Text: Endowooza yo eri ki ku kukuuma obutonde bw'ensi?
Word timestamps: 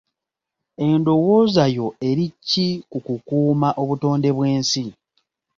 Endowooza 0.87 1.63
yo 1.77 1.87
eri 2.09 2.25
ki 2.47 2.67
ku 2.91 2.97
kukuuma 3.05 3.69
obutonde 3.81 4.29
bw'ensi? 4.35 4.85